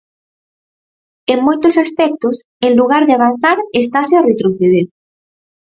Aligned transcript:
En 1.33 1.39
moitos 1.47 1.75
aspectos, 1.85 2.35
en 2.65 2.71
lugar 2.79 3.03
de 3.05 3.13
avanzar, 3.17 3.57
estase 3.83 4.13
a 4.15 4.25
retroceder. 4.29 4.85